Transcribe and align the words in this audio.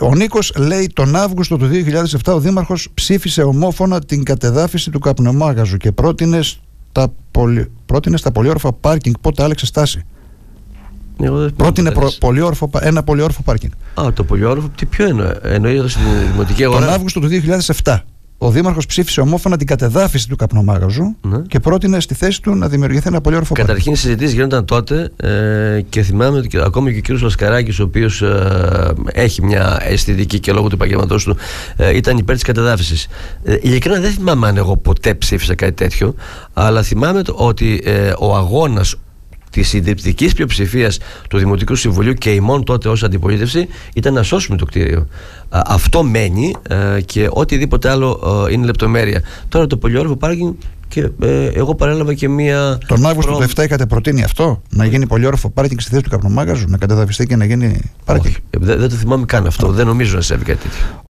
Ο 0.00 0.14
Νίκος 0.14 0.52
λέει 0.56 0.90
τον 0.94 1.16
Αύγουστο 1.16 1.56
του 1.56 1.70
2007 2.24 2.32
ο 2.34 2.40
Δήμαρχος 2.40 2.88
ψήφισε 2.94 3.42
ομόφωνα 3.42 4.00
την 4.00 4.22
κατεδάφιση 4.24 4.90
του 4.90 4.98
καπνομάγαζου 4.98 5.76
και 5.76 5.92
πρότεινε 5.92 6.40
στα, 6.42 7.12
πολυ... 7.30 7.70
πρότεινε 7.86 8.16
στα 8.16 8.32
πολυόρφα 8.32 8.72
πάρκινγκ. 8.72 9.14
Πότε 9.20 9.42
άλλαξε 9.42 9.66
στάση. 9.66 10.04
Πρότεινε 11.56 11.90
προ... 11.90 12.12
πολυόρφο... 12.18 12.70
ένα 12.80 13.02
πολυόρφο 13.02 13.42
πάρκινγκ. 13.42 13.72
Α, 14.00 14.12
το 14.12 14.24
πολυόρφο, 14.24 14.68
τι 14.76 14.86
ποιο 14.86 15.06
εννοεί, 15.06 15.32
εννοεί 15.42 15.88
στην 15.88 16.02
δημοτική 16.32 16.64
αγορά. 16.64 16.84
Τον 16.84 16.94
Αύγουστο 16.94 17.20
του 17.20 17.28
2007 17.82 17.98
ο 18.38 18.50
Δήμαρχος 18.50 18.86
ψήφισε 18.86 19.20
ομόφωνα 19.20 19.56
την 19.56 19.66
κατεδάφιση 19.66 20.28
του 20.28 20.36
καπνομάγαζου 20.36 21.16
ναι. 21.20 21.38
και 21.48 21.60
πρότεινε 21.60 22.00
στη 22.00 22.14
θέση 22.14 22.42
του 22.42 22.54
να 22.54 22.68
δημιουργηθεί 22.68 23.08
ένα 23.08 23.20
πολύ 23.20 23.36
όρφο 23.36 23.54
Καταρχήν, 23.54 23.92
οι 23.92 23.96
συζητήσεις 23.96 24.34
γίνονταν 24.34 24.64
τότε 24.64 25.10
ε, 25.16 25.80
και 25.88 26.02
θυμάμαι 26.02 26.38
ότι 26.38 26.60
ακόμη 26.60 27.00
και 27.00 27.12
ο 27.12 27.16
κ. 27.16 27.20
Λασκαράκης, 27.20 27.80
ο 27.80 27.82
οποίος 27.82 28.22
ε, 28.22 28.92
έχει 29.12 29.44
μια 29.44 29.78
αισθητική 29.80 30.40
και 30.40 30.52
λόγω 30.52 30.68
του 30.68 30.74
επαγγελματός 30.74 31.24
του 31.24 31.36
ε, 31.76 31.96
ήταν 31.96 32.18
υπέρ 32.18 32.34
της 32.34 32.44
κατεδάφισης. 32.44 33.06
Ε, 33.44 33.56
ειλικρινά 33.60 34.00
δεν 34.00 34.10
θυμάμαι 34.10 34.48
αν 34.48 34.56
εγώ 34.56 34.76
ποτέ 34.76 35.14
ψήφισα 35.14 35.54
κάτι 35.54 35.72
τέτοιο, 35.72 36.14
αλλά 36.52 36.82
θυμάμαι 36.82 37.22
ότι 37.34 37.80
ε, 37.84 38.12
ο 38.18 38.36
αγώνας 38.36 38.96
της 39.56 39.68
συντριπτικής 39.68 40.34
πλειοψηφίας 40.34 40.98
του 41.28 41.38
Δημοτικού 41.38 41.74
Συμβουλίου 41.74 42.14
και 42.14 42.30
ημών 42.30 42.64
τότε 42.64 42.88
ως 42.88 43.02
αντιπολίτευση 43.02 43.68
ήταν 43.94 44.14
να 44.14 44.22
σώσουμε 44.22 44.56
το 44.56 44.64
κτίριο. 44.64 45.06
αυτό 45.48 46.02
μένει 46.02 46.54
και 47.04 47.28
οτιδήποτε 47.30 47.90
άλλο 47.90 48.20
είναι 48.50 48.64
λεπτομέρεια. 48.66 49.22
Τώρα 49.48 49.66
το 49.66 49.76
πολυόροφο 49.76 50.16
πάρκινγκ 50.16 50.52
και 50.88 51.10
ε, 51.20 51.46
εγώ 51.46 51.74
παρέλαβα 51.74 52.14
και 52.14 52.28
μία. 52.28 52.78
Τον 52.86 53.06
Αύγουστο 53.06 53.32
του 53.32 53.42
2007 53.54 53.64
είχατε 53.64 53.86
προτείνει 53.86 54.22
αυτό, 54.22 54.62
να 54.70 54.84
γίνει 54.84 55.06
πολυόροφο 55.06 55.50
πάρκινγκ 55.50 55.80
στη 55.80 55.90
θέση 55.90 56.02
του 56.02 56.10
καπνομάγαζου, 56.10 56.64
να 56.68 56.78
καταδαφιστεί 56.78 57.26
και 57.26 57.36
να 57.36 57.44
γίνει 57.44 57.80
πάρκινγκ; 58.04 58.34
δεν, 58.50 58.78
δεν 58.78 58.88
το 58.88 58.94
θυμάμαι 58.94 59.24
καν 59.24 59.46
αυτό. 59.46 59.68
Δεν 59.68 59.86
νομίζω 59.86 60.16
να 60.16 60.22
σέβει 60.22 60.44
κάτι 60.44 60.58
τέτοιο. 60.58 61.05